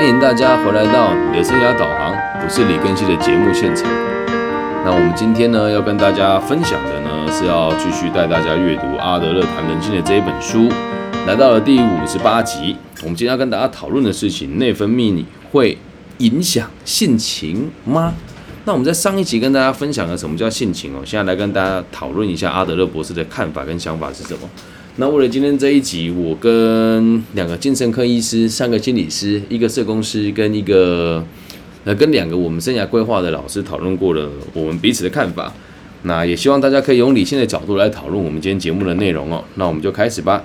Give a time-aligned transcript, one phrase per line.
[0.00, 3.86] 欢迎大家回来到你的生涯导航，我是李根熙的节目现场。
[4.82, 10.70] 那我们今天呢，要跟大家分享的呢，是要继续带大家阅读阿德勒谈人性的这一本书，
[11.26, 12.74] 来到了第五十八集。
[13.02, 15.76] 我们今天要跟大家讨论的事情，内分泌会
[16.16, 18.14] 影响性情吗？
[18.64, 24.48] 那我们在上一集跟大家分享了什么叫性情哦，现在来跟大家讨论一下阿德勒博士的看法跟想法是什么。
[25.00, 31.24] 那为了今天这一集，我跟两个精神科医师、三个心理师、一个社工师跟一个
[31.86, 35.54] 呃跟两个我们生涯规划的老师讨论过了我们彼此的看法。
[36.02, 39.42] 那也希望大家可以用理性的角度来讨论我们今天节目的内容哦。
[39.54, 40.44] 那我们就开始吧。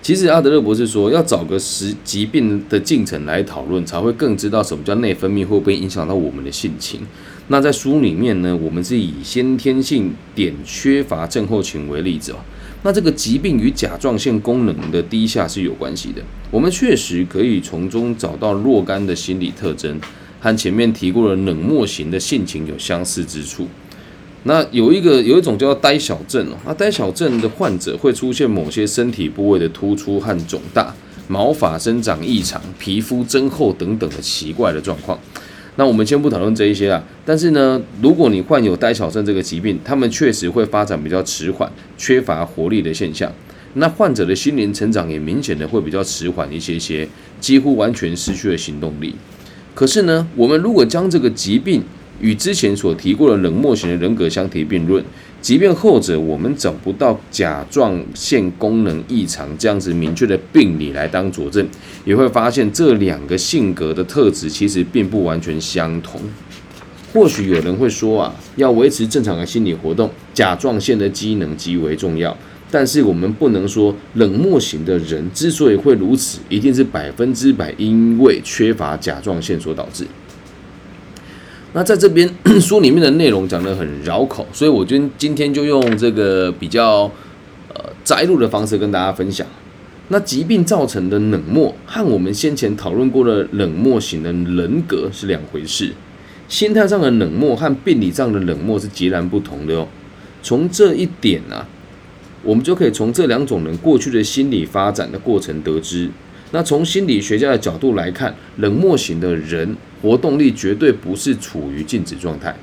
[0.00, 7.00] 其实阿德勒博士说，要找个实疾病的进程来讨论，才会更知道什么叫内分泌会不会影响到我们的性情。
[7.48, 12.36] 那在书里面呢，我们是以先天性碘缺乏症候群为例子哦。
[12.82, 16.22] 那这个疾病与甲状腺功能的低下是有关系的。
[16.50, 20.00] 我们确实可以从中找到若干的心理特征，
[20.40, 23.66] 和前面提过的冷漠型的性情有相似之处。
[24.44, 30.94] 那有一个有一种叫呆小症哦，那呆小症的患者会出现某些身体部位的突出和肿大、
[31.28, 35.18] 毛发生长异常、皮肤增厚等等的奇怪的状况。
[35.80, 43.32] 那我们先不讨论这一些啊，但是呢，如果你患有呆小症这个疾病，他们确实会发展比较迟缓、缺乏活力的现象。
[43.72, 47.08] 那患者的心灵成长也明显的会比较迟缓一些些，
[47.40, 49.14] 几乎完全失去了行动力。
[49.74, 51.82] 可是呢，我们如果将这个疾病，
[52.20, 55.02] 与之前所提过的冷漠型的人格相提并论，
[55.40, 61.66] 即便后者我们找不到甲状腺功能异常这样子明确的病理来当佐证，
[62.04, 66.20] 也会发现这两个性格的特质其实并不完全相同。
[67.12, 72.36] 或许有人会说啊，要维持正常的心理活动，甲状腺的机能极为重要。
[72.70, 80.06] 但是我们不能说冷漠型的人之所以会如此，一定是百分之百因为缺乏甲状腺所导致。
[81.72, 82.28] 那在这边
[82.60, 87.02] 书里面的内容讲得很绕口，所以我今今天就用这个比较
[87.72, 89.46] 呃摘录的方式跟大家分享。
[90.08, 95.92] 那疾病造成的冷漠和我们先前讨论过的冷漠型的人格是两回事，
[96.48, 99.86] 心态上的冷漠和病理上的冷漠是截然不同的哦。
[100.42, 101.68] 从这一点啊，
[102.42, 106.10] 我们就可以从这两种人过去的心理发展的过程得知。
[106.50, 112.54] 那从心理学家的角度来看，冷漠型的人活动力绝对不是处于静止状态。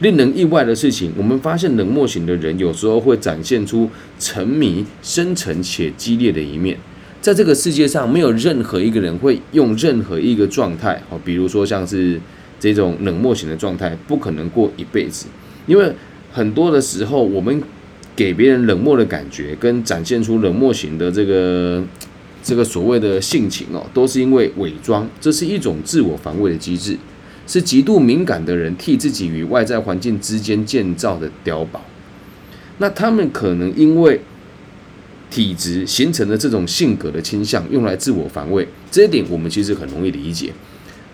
[0.00, 3.88] 令人意外的事情，我们发现冷漠型的人有时候会展现出
[4.18, 6.76] 沉迷、深沉且激烈的一面。
[7.22, 12.20] 在这个世界上，没有任何一个人会用任何一个状态，哦，比如说像是
[12.60, 15.26] 这种冷漠型的状态，不可能过一辈子。
[15.66, 15.90] 因为
[16.30, 17.62] 很多的时候，我们
[18.14, 21.82] 给别人冷漠的感觉，跟展现出冷漠型的这个。
[22.46, 26.96] 这个所谓的性情哦，都是因为伪装，这是一种自我防卫的机制，
[27.44, 31.84] 是极度敏感的人替自己与外在环境之间建造的碉堡。
[32.78, 34.20] 那他们可能因为
[35.28, 40.52] 体质形成的这种性格的倾向，用来自我防卫，这一点我们其实很容易理解。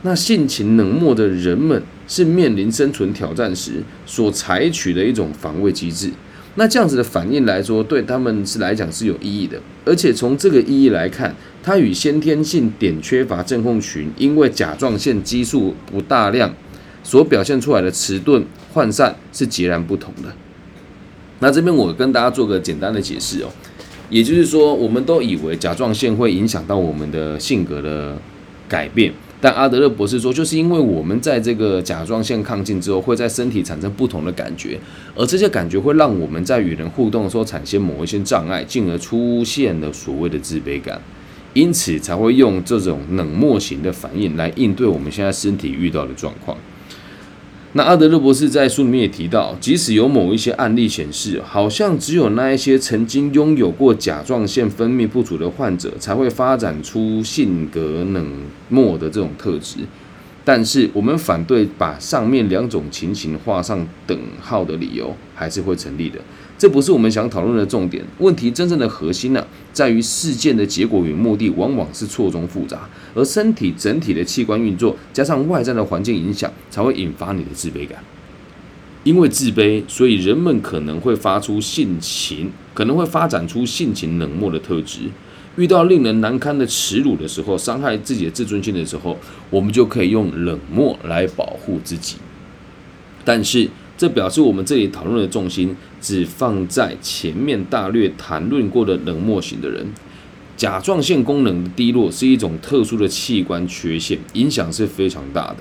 [0.03, 6.11] 那性情冷漠的人们，是面临生存挑战时所采取的一种防卫机制。
[6.55, 16.55] 那这样子的反应来说，对他们是来讲是有意义的，而且从这个意义来看，它与先天性碘缺乏症候群因为甲状腺激素不大量
[17.03, 20.31] 所表现出来的迟钝涣散是截然不同的。
[21.41, 23.49] 那这边我跟大家做个简单的解释哦，
[24.11, 28.17] 也就是说，我们都以为甲状腺会影响到我们的性格的
[28.69, 29.13] 改变。
[29.43, 34.79] 但阿德勒博士说，就是因为我们在这个甲状腺亢进之后，会在身体产生不同的感觉，
[35.17, 41.03] 而这些感觉会让我们在与人互动的时候产生某一些障碍，进而出现了所谓的自卑感，
[41.55, 46.57] 因此才会用这种冷漠型的反应来应对我们现在身体遇到的状况。
[47.75, 58.27] 那阿德勒博士在书里面也提到，即使有某一些案例显示，好像只有那一些曾经拥有过甲状腺分泌不足的患者，才会发展出性格冷
[58.69, 59.79] 漠的这种特质。
[60.45, 66.19] 但是，我们反对把上面两种情形画上等号的理由，还是会成立的。
[66.63, 68.05] 这不是我们想讨论的重点。
[68.19, 77.99] 问题真正的核心呢，在于事件的结果与目的往往是错综复杂，而身体整体的器官运作加上外在的环境影响，才会引发你的自卑感。
[79.03, 85.01] 因为自卑，所以人们可能会发出性情，可能会发展出性情冷漠的特质。
[85.57, 89.19] 遇到令人难堪的耻辱的时候，伤害自己的自尊心的时候，
[89.51, 92.19] 我们就可以用冷漠来保护自己。
[93.25, 99.87] 但是，这表示我们这里讨论的重心只放在前面大略谈论过的冷漠型的人，
[100.57, 105.59] 甲状腺功能的低落是一种特殊的器官缺陷，影响是非常大的。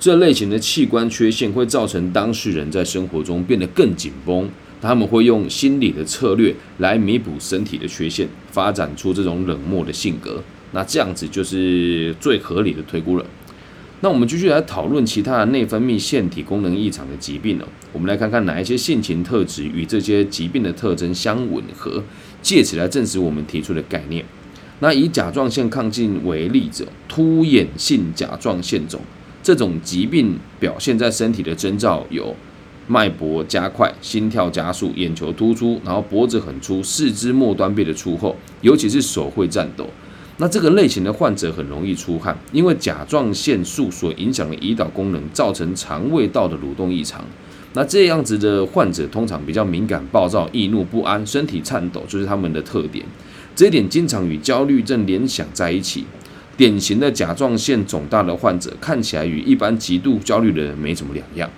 [0.00, 4.48] 这类型的器官缺陷会造成当事人在生活中变得更紧绷，
[4.80, 10.42] 他们会用心理的策略来弥补身体的缺陷，发展出这种冷漠的性格。
[10.72, 13.24] 那这样子就是最合理的推估了。
[14.04, 17.66] 那我们继续来讨论其他的内分泌腺体功能异常的疾病了。
[17.90, 22.04] 我们来看看哪一些性情特质与这些疾病的特征相吻合，
[22.42, 24.22] 借此来证实我们提出的概念。
[24.80, 29.00] 那以甲状腺亢进为例者，突眼性甲状腺肿。
[29.42, 32.36] 这种疾病表现在身体的征兆有
[32.86, 39.88] 脉搏加快、心跳加速、眼球突出，然后脖子很粗、四肢末端变得粗厚，尤其是手会颤抖。
[40.38, 47.24] 那这个类型的患者很容易出汗，因为甲状腺素所影响的胰岛功能造成肠胃道的蠕动异常。
[47.74, 53.04] 那这样子的患者通常比较敏感、暴躁、易怒、不安、身体颤抖，就是他们的特点。
[53.56, 56.04] 这一点经常与焦虑症联想在一起。
[56.56, 61.50] 典型的甲状腺肿大的患者看起来与一般极度焦虑的人没什么两样，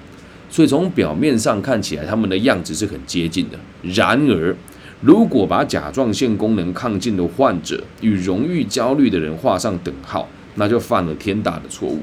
[0.49, 3.59] 所以从表面上看起来他们的样子是很接近的。
[3.95, 4.57] 然而，
[5.01, 12.01] 如果把甲状腺功能亢进的患者与容易焦虑的人画上等号，那就犯了天大的错误。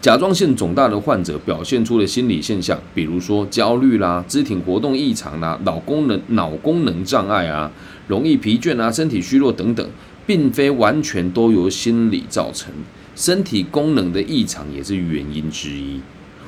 [0.00, 7.70] 甲状腺肿大的患者表现出的心理现象，比如说焦虑啦、肢体活动异常啦、脑功能脑功能障碍啊、
[8.08, 9.86] 容易疲倦啊、身体虚弱等等。
[10.26, 12.72] 并非完全都由心理造成，
[13.14, 16.00] 身体功能的异常也是原因之一。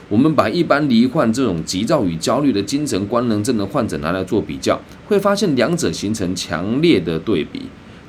[0.08, 7.62] 我们把一般罹患这种急躁与焦虑的精神官能症的患者拿来做比较，会发现两者形成强烈的对比。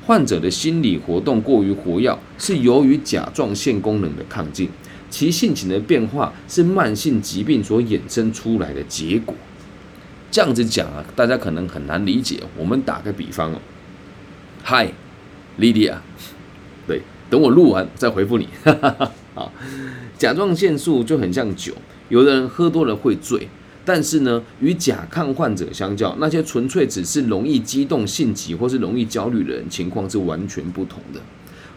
[0.05, 4.67] 患者的心理活动过于活跃，是由于甲状腺功能的亢进；
[5.09, 9.35] 其性情的变化是慢性疾病所衍生出来的结果。
[10.31, 12.39] 这样子讲啊，大家可能很难理解。
[12.57, 13.59] 我们打个比方哦，
[14.63, 14.91] 嗨。
[15.57, 15.99] 莉莉亚，
[16.85, 17.01] 对，
[17.31, 18.47] 等我录完再回复你。
[19.33, 19.51] 哈，
[20.19, 21.73] 甲状腺素就很像酒，
[22.09, 23.47] 有的人喝多了会醉，
[23.87, 31.21] 但是呢，与甲亢患者相较，那些纯粹只是容易激动、性急或是容易焦虑的人，情况是完全不同的。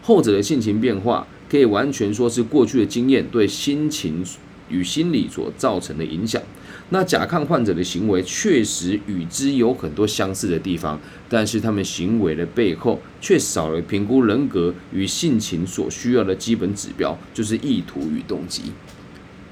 [0.01, 4.21] 后者的性情变化，可以完全说是过去的经验对心情
[4.67, 6.41] 与心理所造成的影响。
[6.89, 10.99] 那甲亢患者的行为确实与之有很多相似的地方，
[11.29, 18.63] 但是他们行为的背后却少了评估人格与性情所需要的基本指标，就是意图与动机。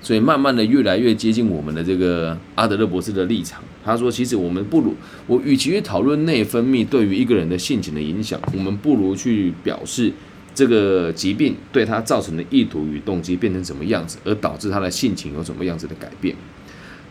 [0.01, 3.62] 所以慢慢的越来越接近我们的这个阿德勒博士的立场。
[3.84, 4.96] 他说，其实我们不如
[5.28, 10.12] 我与其去讨论内分泌对于一个人的性情的影响，我们不如去表示
[10.54, 16.36] 这个疾病对他造成的意图与动机变成什么样子，而导致他的性情有什么样子的改变。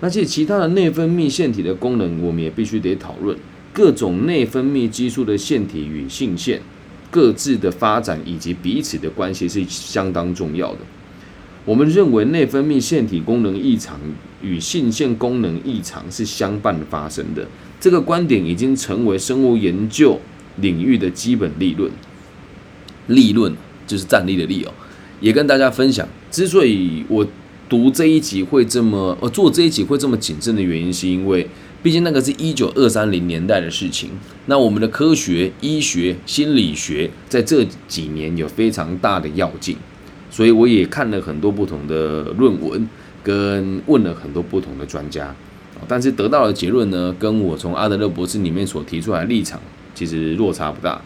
[0.00, 3.36] 那些其他的内分泌腺体的功能，我们也必须得讨论。
[3.72, 6.60] 各种内分泌激素的腺体与性腺
[7.10, 10.78] 各自的发展以及彼此的关系是相当重要的。
[11.68, 14.00] 我们认为内分泌腺体功能异常
[14.40, 17.46] 与性腺功能异常是相伴发生的。
[17.78, 20.18] 这个观点已经成为生物研究
[20.62, 21.92] 领域的基本立论。
[23.08, 23.54] 立论
[23.86, 24.72] 就是站立的立哦，
[25.20, 26.08] 也跟大家分享。
[26.30, 27.26] 之所以我
[27.68, 31.46] 读这一集会这么，呃，做这一集会这么谨慎的原因，是因为
[31.82, 34.08] 毕竟那个是一九二三零年代的事情。
[34.46, 39.76] 那我们的科学、医学、心理学在这几年有非常大的要进，
[40.30, 42.88] 所以我也看了很多不同的论文，
[43.22, 45.34] 跟问了很多不同的专家，
[45.86, 49.60] 但是得到的结论呢，跟我从阿德勒博士里面所提出来的立场
[49.94, 51.00] 其实落差不大。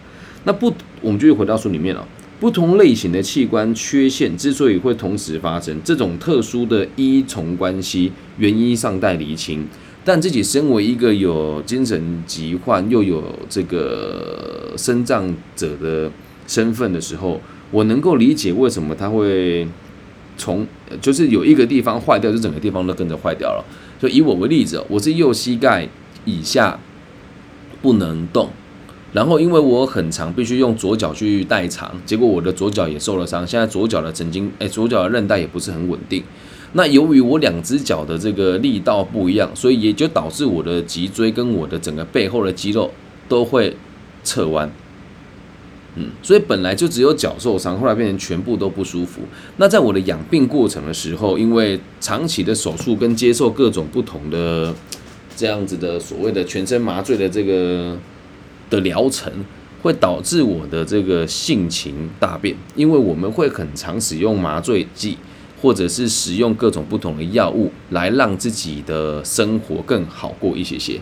[0.44, 2.06] 那不，我们就回到书里面了。
[2.40, 9.64] 不同类型的器官缺陷之所以会同时发生，这种特殊的依从关系原因尚待厘清。
[10.04, 16.10] 但自己身为一个有精神疾患又有这个生障者的
[16.48, 17.40] 身份的时候，
[17.72, 19.66] 我能够理解为什么他会
[20.36, 20.64] 从
[21.00, 23.64] 就是有一个地方坏掉，就整个地方都跟着坏掉了。
[23.98, 25.88] 就以我为例子，我是右膝盖
[26.24, 26.78] 以下
[27.80, 28.50] 不能动。
[29.12, 33.46] 然后，因为我很长，必须用左脚去代偿，结果我的左脚也受了伤。
[33.46, 36.22] 现在左脚的神经，哎，左脚的韧带也不是很稳定。
[36.72, 42.90] 那由于我两只脚的这个力道不一样，所以也就导致我的脊椎跟我的整个背后的肌肉
[43.28, 43.76] 都会
[44.22, 44.72] 侧弯。
[45.96, 49.22] 嗯，所以本来就只有脚受伤，后来变成全部都不舒服。
[49.56, 54.74] 那在我的养病过程的时候，因为长期的手术跟接受各种不同的
[55.36, 57.96] 这样子的所谓的全身麻醉的这个。
[58.70, 59.30] 的疗程
[59.82, 65.18] 会导致我的这个性情大变，因为我们会很常使用麻醉剂，
[65.60, 70.98] 或者是使用各种不同的药物来让自己的生活更好过一些些。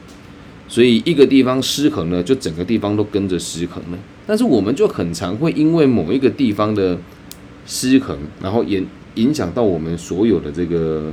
[0.70, 3.98] 所以一个地方失衡了，就整个地方都跟着失衡了。
[4.24, 6.96] 但是我们就很常会因为某一个地方的
[7.66, 8.86] 失衡，然后影
[9.16, 11.12] 影响到我们所有的这个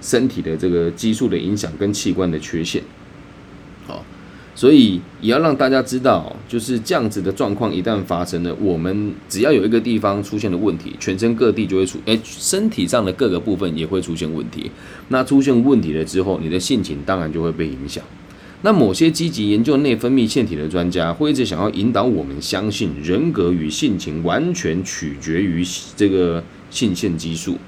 [0.00, 2.80] 身体的这个激素的影响跟器官的缺陷。
[3.88, 4.04] 好，
[4.54, 14.70] 所以也要让大家知道，就是这样子的状况一旦发生了，我们只要有一个地方出现了问题，全身各地就会出，哎，身体上的各个部分也会出现问题。
[15.08, 18.04] 那出现问题了之后，你的性情当然就会被影响。
[18.64, 25.64] 那某些积极研究内分泌腺体的专家，会一直想要引导我们相信，人格与性情完全取决于
[25.96, 27.58] 这个性腺激素。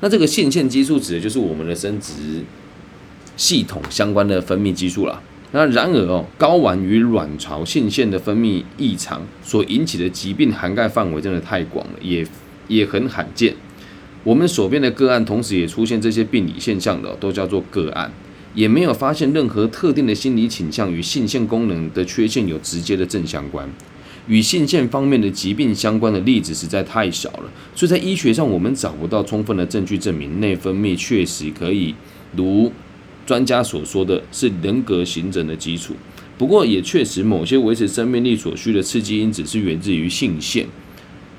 [0.00, 2.12] 那这个性腺激素指的就是我们的生殖
[3.36, 5.22] 系统相关的分泌激素了。
[5.52, 12.26] 那然而哦，睾丸与卵巢性腺的分泌异常所引起的疾病涵盖范围真的太广了，也
[12.68, 13.54] 也很罕见。
[14.24, 18.12] 我们所边的个案，同时也出现这些病理现象的，都叫做个案。
[18.54, 23.68] 也没有发现任何特定的心理倾向与性腺功能的缺陷有直接的正相关，
[24.26, 27.44] 与性腺方面的疾病相关的例子实在太少了，
[27.74, 31.94] 所以在医学上我们找不到充分的证据证明内分泌确实可以
[32.36, 32.70] 如
[33.24, 35.94] 专家所说的是人格形成的基础。
[36.36, 40.66] 不过也确实某些维持生命力所需的刺激因子是源自于性腺，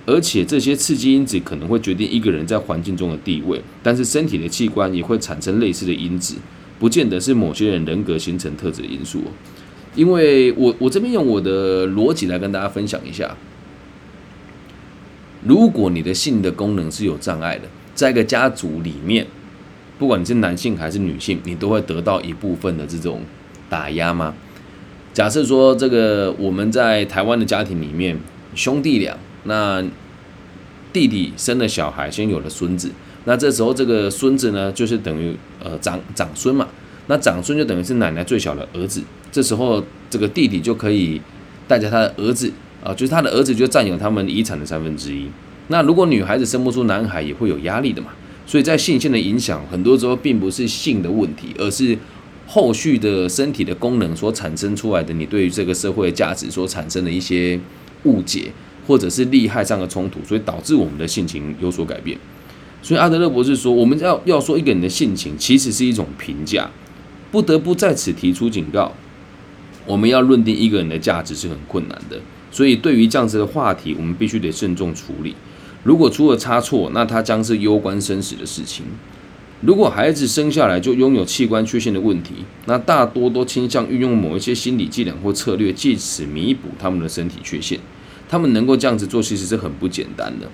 [0.05, 6.35] 而且这些刺激因子可能会决定一个人在环境中的地位，但是身体的器官也会产生类似的因子。
[6.83, 9.23] 不见得是某些人人格形成特质的因素，
[9.95, 13.37] 因为我我这边用我的逻辑来跟大家分享一下。
[15.43, 19.25] 如果你的性的功能是有障碍的，在一个家族里面，
[19.97, 23.21] 不管你是男性还是女性，你都会得到一部分的这种
[23.69, 24.33] 打压吗？
[25.13, 28.19] 假设说这个我们在台湾的家庭里面，
[28.55, 29.81] 兄弟俩，那
[30.91, 32.91] 弟弟生了小孩，先有了孙子。
[33.25, 36.67] 那这时候，这个孙子呢，就是等于呃长长孙嘛。
[37.07, 39.01] 那长孙就等于是奶奶最小的儿子。
[39.31, 41.19] 这时候，这个弟弟就可以
[41.67, 42.51] 带着他的儿子
[42.83, 45.27] 啊，就是他的儿子就占有他们遗产的三分之一。
[45.67, 48.09] 那如果女孩子生不出男孩，也会有压力的嘛。
[48.45, 51.97] 所以在性腺的影响，很多时候并不是性的问题，而是
[52.45, 57.57] 后续的身体的功能所产生出来的，你对于这个社会价值所产生的一些
[58.03, 58.51] 误解，
[58.85, 62.17] 或者是利害上的冲突，所以导致我们的性情有所改变。
[62.83, 66.69] 所以阿德勒博士说，我们要要说一个人的性情，其实是一种评价，
[67.31, 68.91] 不得不在此提出警告。
[69.85, 72.19] 我们要论定一个人的价值是很困难的，
[72.51, 75.33] 所以对于这样子的话题，我们必须得慎重处理。
[75.83, 78.85] 如果出了差错，那它将是攸关生死的事情。
[79.61, 82.33] 如果孩子生下来就拥有器官缺陷的问题，
[82.65, 87.79] 那大多都倾向运用某一些心理伎俩或策略，借此弥补他们的身体缺陷。
[88.29, 90.49] 他们能够这样子做，其实是很不简单的。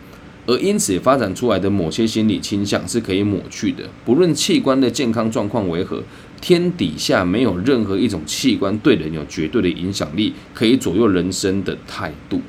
[0.45, 3.89] 而因此发展出来的某些心理倾向是可以抹去的。
[4.03, 6.03] 不论器官的健康状况为何，
[6.41, 12.41] 天底下没有任何一种器官对人有绝对的影响力，可以左右人生的态度。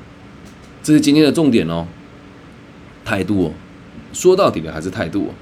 [0.81, 1.85] 这是今天的重点哦，
[3.05, 3.51] 态度哦，
[4.13, 5.33] 说到底的还是态度哦。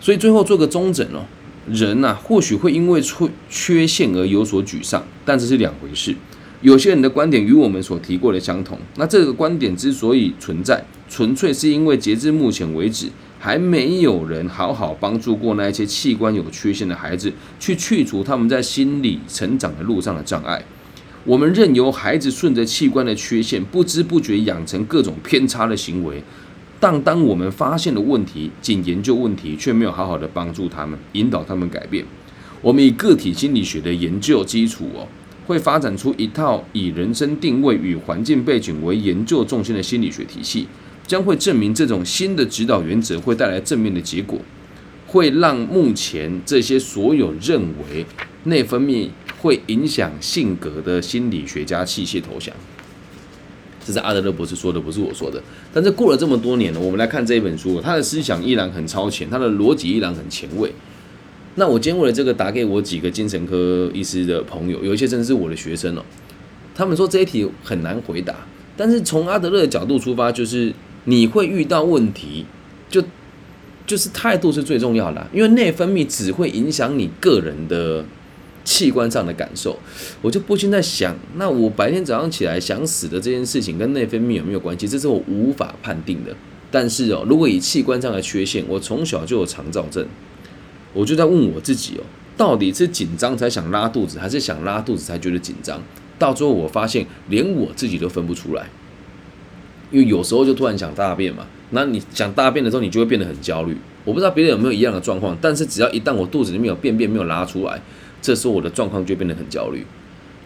[0.00, 1.24] 所以最后做个中诊哦，
[1.68, 6.14] 人呐或许会因为缺缺陷而有所沮丧，但这是两回事。
[6.64, 13.06] 有些人的观点与我们所提过的相同，那这个观点之所以存在，纯粹是因为截至目前为止，
[13.38, 17.30] 还没有人好好帮助过那些器官有缺陷的孩子，
[17.60, 20.64] 去去除他们在心理成长的路上的障碍。
[21.26, 26.22] 我们任由孩子顺着器官的缺陷，不知不觉养成各种偏差的行为。
[26.80, 32.02] 但当我们发现了问题，仅研究问题，却没有好好的帮助他们，引导他们改变。
[32.62, 35.06] 我们以个体心理学的研究基础哦。
[35.46, 40.66] 会发展出一套以人生定位与环境背景为研究重心的心理学体系，
[41.06, 44.38] 将会证明这种新的指导原则会带来正面的结果，
[45.06, 48.06] 会让目前这些所有认为
[48.44, 49.08] 内分泌
[49.38, 52.54] 会影响性格的心理学家弃械投降。
[53.86, 55.42] 这是阿德勒博士说的，不是我说的。
[55.70, 60.72] 但是过了这么多年了，我们来看这一本书，他的思想依然很超前，他的逻辑依然很前卫。
[61.56, 66.02] 那我今天为了这个打给我几个精神科医师的朋友，有一些真的是我的学生哦。
[66.74, 68.34] 他们说这一题很难回答，
[68.76, 70.72] 但是从阿德勒的角度出发，就是
[71.04, 72.44] 你会遇到问题，
[72.88, 73.00] 就
[73.86, 78.04] 就是态度是最重要的，因为内分泌只会影响你个人的
[78.64, 79.78] 器官上的感受。
[80.20, 84.88] 我就不禁在想，那我白天早上起来想死的这件事情跟内分泌有没有关系？
[84.88, 86.34] 这是我无法判定的。
[86.72, 90.04] 但是哦，如果以器官上的缺陷，我从小就有肠燥症。
[90.94, 92.04] 我就在问我自己哦，
[92.36, 95.82] 到底是紧张才想拉肚子，还是想拉肚子才觉得紧张？
[96.18, 98.66] 到最后我发现，连我自己都分不出来。
[99.90, 103.76] 因为有时候就突然想大便嘛，那你想大便的时候，你就会变得很焦虑。
[104.04, 107.80] 我不知道别人有没有一样的状况，但是只要一旦我肚子里面有便便没有拉出来，
[108.22, 109.84] 这时候我的状况就变得很焦虑。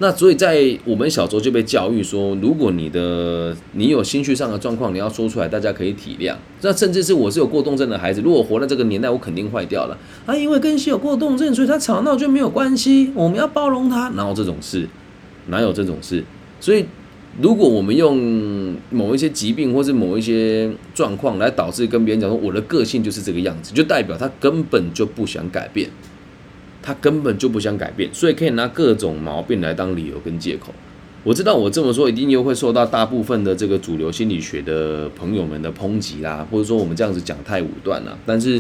[0.01, 6.37] 那所以在我们小时候就被教育说，如果你的你有心绪上的状况，你要说出来，大家可以体谅。
[6.63, 10.37] 那甚至是我是有过动症的孩子，如果活在这个年代，我肯定坏掉了啊！
[10.37, 14.09] 因为根西有过动症，所以他吵闹就没有关系，我们要包容他。
[14.11, 14.89] 哪有这种事？
[15.49, 16.23] 哪有这种事？
[16.61, 16.85] 所以，
[17.43, 25.91] 如果我们用某一些疾病或是某一些状况来导致跟别人讲说我的个性就是这个样子，就代表他根本就不想改变。
[26.89, 30.73] 他根本就不想改变，所以可以拿各种毛病来当理由跟借口。
[31.23, 38.19] 我知道我这么说一定又会受到大部分的这个主流心理学的朋友们的抨击啦，或者说我们这样子讲太武断了。
[38.25, 38.59] 但是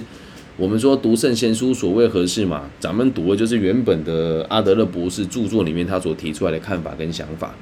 [0.59, 2.69] 我们说读圣贤书所谓合适嘛？
[2.79, 7.55] 咱们读的就是原本的阿德勒博士著作里面他所提出来的看法跟想法。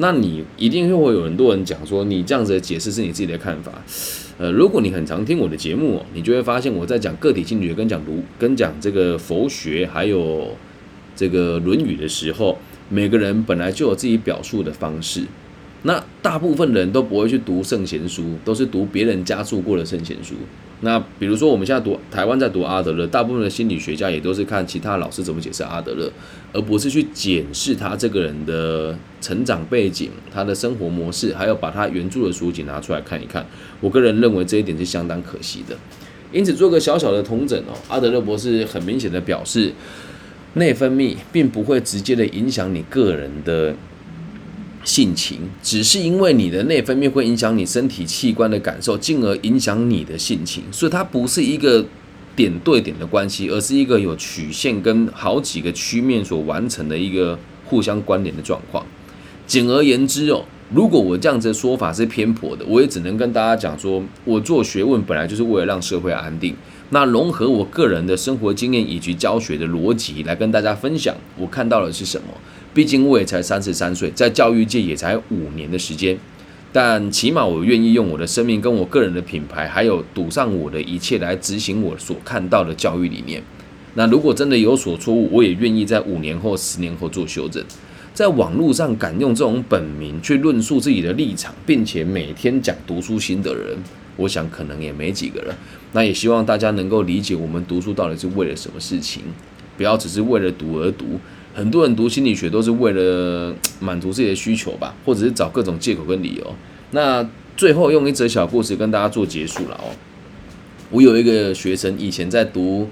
[0.00, 3.72] 那你一定会有很多人讲说，你这样子的解释是你自己的看法。
[4.38, 10.56] 呃，如果你很常听我的节目，你就会发现我在讲个体心理学、跟讲儒、跟讲这个佛学，还有
[11.16, 12.56] 这个《论语》的时候，
[12.88, 15.24] 每个人本来就有自己表述的方式。
[15.82, 20.36] 那大部分人都不会去读圣贤书，都是读别人加注过的圣贤书。
[20.80, 26.08] 那比如说我们现在读台湾在读阿德勒，大部分的心理学家也都是看其他老师怎么解释阿德勒，
[26.52, 33.44] 而不是去检视他这个人的成长背景、他的生活模式，还有把他原著的书籍拿出来看一看。
[33.80, 35.76] 我个人认为这一点是相当可惜的。
[36.32, 39.72] 因此做个小小的同整哦，阿德勒博士很明显的表示，
[40.54, 43.74] 内分泌并不会直接的影响你个人的。
[44.88, 51.84] 性情只是因为你的内分泌会影响你身体器官的感受，进而影响你的性情，所以它不是一个
[52.34, 58.82] 点对点的关系，而是一个有曲线跟好几个曲面所完成的一个互相关联的状况。
[59.46, 60.42] 简而言之哦，
[60.72, 66.56] 如果我这样子的说法是偏颇的，我也只能跟大家讲说，我做学问本来就是为了让社会安定，
[66.88, 72.28] 那融合我个人的生活经验以及教学的逻辑来跟大家分享，我看到的是什么。
[72.78, 76.16] 毕竟我也才三十三岁，在教育界也才五年的时间，
[76.72, 83.42] 但起码我愿意用我的生命跟我个人的品牌，还有赌上我的一切来执行我所看到的教育理念。
[83.94, 87.60] 那如果真的有所错误，我也愿意在五年后、十年后做修正。
[88.14, 93.76] 在网络上敢用这种本名去论述自己的立场，并且每天讲读书心得的人，
[94.14, 95.58] 我想可能也没几个了。
[95.94, 99.24] 那也希望大家能够理解我们读书到底是为了什么事情，
[99.76, 101.18] 不要只是为了读而读。
[101.58, 106.54] 很多人读心理学都是为了 满足自己的需求吧，或者是找各种借口跟理由。
[106.92, 109.90] 那最后用一则小故事跟大家做结束了哦。
[110.92, 112.88] 我有一个学生，以前在读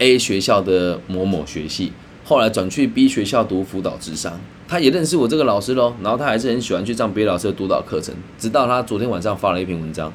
[0.00, 4.38] A 学校的某某学系，后来转去 B 学校读辅导智商。
[4.68, 8.14] 他也认识我这个老师喽，然后他还是很喜欢去上别的老师的督导课程。
[8.38, 10.12] 直到他昨天晚上发了一篇文章，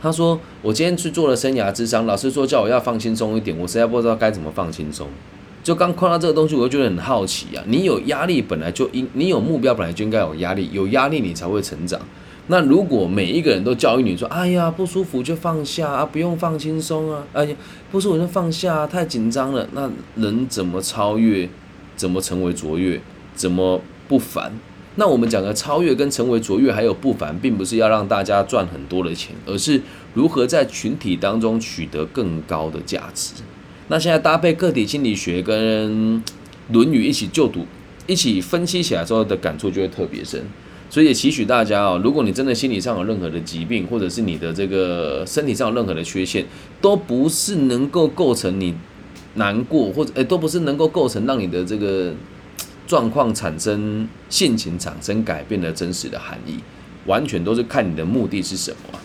[0.00, 5.08] 他说：“我今天去做了生涯智商，老师说叫我要放轻松一点，我实在不知道该怎么放轻松。”
[5.62, 7.62] 就刚看到这个东西，我就觉得很好奇啊！
[7.66, 12.00] 你有压力本来就应，你有目标本来就应该有压力，有压力你才会成长。
[12.46, 17.54] 那如果每一个人都教育你说：“哎呀，不舒服就放下啊，不用放轻松啊，哎呀，
[17.92, 21.48] 不舒服就放下，太紧张了。”那人怎么超越？
[21.94, 23.00] 怎么成为卓越？
[23.34, 24.50] 怎么不凡？
[24.96, 29.80] 那我们讲的超越跟成为卓越还有不凡，并不是要让大家赚很多的钱，而是
[30.14, 33.34] 如何在群体当中取得更高的价值。
[33.90, 36.16] 那现在搭配个体心理学跟
[36.70, 37.66] 《论语》一起就读，
[38.06, 40.40] 一起分析起来之后的感触就会特别深。
[40.88, 46.46] 所以也期许大家哦，如果你真的心理上有任何的疾病，或者是你的这个身体上有任何的缺陷，
[46.80, 48.72] 都不是能够构成你
[49.34, 52.14] 难过，或者诶都不是能够构成让你的这个
[52.86, 56.60] 状况产生性情产生改变的真实的含义，
[57.06, 58.98] 完全都是看你的目的是什么。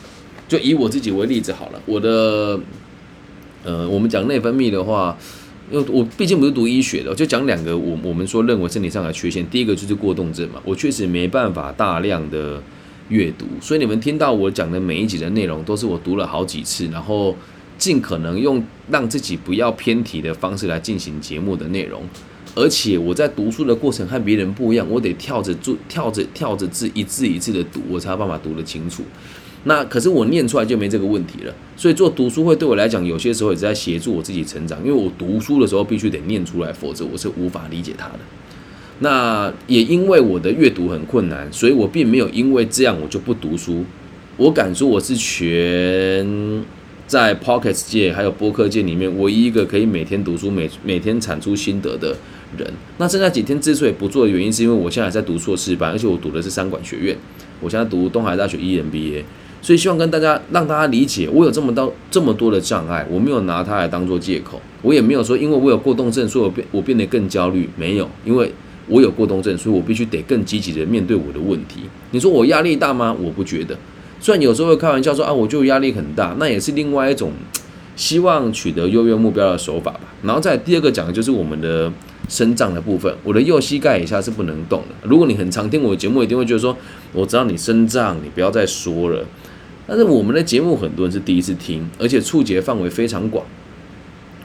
[0.48, 2.60] 就以我自己为例子好了，我的。
[3.66, 5.18] 呃，我们讲内分泌的话，
[5.72, 9.44] 因为我毕竟不是读医学的，就讲两个我我们说认为身体上的缺陷。
[9.50, 12.62] 第一个就是过动症嘛，我确实没办法大量的
[13.10, 17.36] 阅读，所以你们听到我讲的每一集的内容，都是我读了好几次，然后
[17.78, 22.04] 尽可能用让自己不要偏题的方式来进行节目的内容。
[22.54, 29.04] 而且我在读书的过程和别人不一样，我得跳着字跳着跳着字一字一字的读，我才有办法读得清楚。
[29.68, 38.20] 那可是我念出来就没这个问题了，所以做读书会对我来讲，有些时候也是在协助我自己成长，因为我读书的时候必须得念出来，否则我是无法理解它的。
[39.00, 43.84] 那也因为我的阅读很困难，所以我并没有因为这样我就不读书。
[44.38, 46.64] 我敢说我是全
[47.08, 52.16] 在 Pocket 界还有播客界里面唯一一个可以每天读书、每每天产出心得的
[52.58, 52.72] 人。
[53.00, 57.18] 那剩下几天之所以不做的原因，是因为我现在还在读硕士班，而且我读的是三管学院，
[57.62, 59.24] 我现在读东海大学 EMBA。
[59.66, 68.54] 所以希望跟大家让大家理解，我有这么多这么多的障碍，我没有拿它来当做借口，我也没有说因为我有过动症，所以我变我变得更焦虑，没有，因为
[68.88, 71.80] 我有过动症，所以我必须得更积极的面对我的问题。
[72.12, 73.12] 你说我压力大吗？
[73.20, 73.76] 我不觉得，
[74.20, 77.32] 虽然有时候会开玩笑说啊，我就压力很大，那也是另外一种
[77.96, 80.02] 希望取得优越目标的手法吧。
[80.22, 81.92] 然后再第二个讲的就是我们的。
[82.28, 85.08] 生长的部分，我的右膝盖以下是不能动的。
[85.08, 86.76] 如果你很常听我的节目，一定会觉得说，
[87.14, 89.24] 我知道你生长，你不要再说了。
[89.88, 93.46] 但是我们的节目很多人是第一次听，而且触及范围非常广。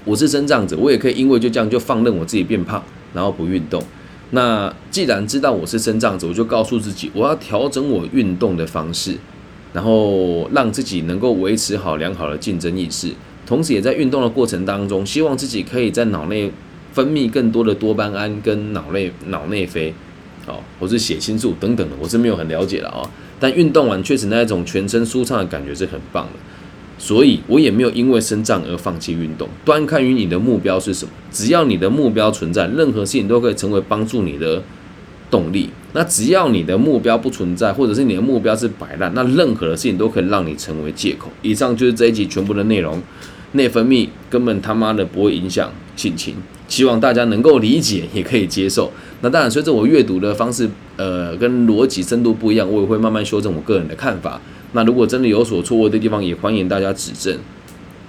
[0.04, 2.82] 我是生长者，我也可以因为就这样就放任我自己变胖，
[3.14, 3.82] 然后不运动。
[4.30, 9.16] 那既然知道我是生长者，我就告诉自己，我要调整我运动的方式，
[9.72, 13.12] 然后让自己能够维持好良好的竞争意识，
[13.46, 16.52] 同时也在运动的过程当中，希望自己可以在脑内。
[16.92, 19.94] 分泌更多的多巴胺跟脑内脑内啡，
[20.48, 23.08] 哦，或是血清素等等的，我是没有很了解的啊。
[23.40, 26.38] 但运动完确实那一种全身舒畅的感觉是很棒的，
[26.98, 29.48] 所以我也没有因为生障而放弃运动。
[29.64, 34.62] 端看于你的目标是什么，只要你的目标存在，任何事情都可以成为帮助你的
[35.30, 35.70] 动力。
[35.92, 41.30] 那只要你的目标不存在，或者是你的目标是摆烂，那任何的事情都可以让你成为借口。
[41.42, 43.02] 以上就是这一集全部的内容。
[43.52, 46.34] 内分泌根本他妈的不会影响心情，
[46.66, 48.90] 希望大家能够理解，也可以接受。
[49.20, 54.40] 那当然，随着我阅读的方式，呃，跟逻辑深度不一样，我也会慢慢修正我个人的看法。
[54.72, 57.36] 那如果真的有所错误的地方，也欢迎大家指正。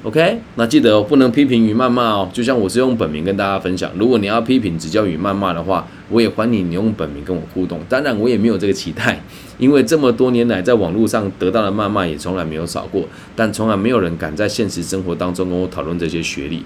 [0.04, 2.30] OK，那记得不能批评与谩骂哦。
[2.34, 7.80] 就像我是用本名跟大家分享，如果你要批评、指教与谩骂的话，我也欢迎你用本名跟我互动。
[7.90, 9.22] 当然，我也没有这个期待，
[9.60, 16.64] 因为这么多年来在网络上得到的谩骂也从来没有少过，但从来没有人敢在现实生活当中跟我讨论这些学历。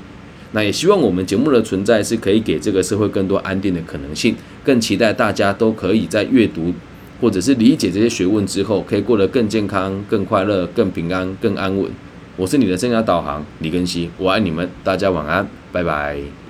[0.52, 6.74] 那也希望我们节目的存在是可以给这个社会更多安定的可能性，更期待大家都可以在阅读
[7.20, 11.90] 或者是理解这些学问之后，可以过得更健康、更快乐、更平安、更安稳。
[12.38, 16.45] 我是你的生涯导航李根熙，我爱你们，大家晚安，拜拜。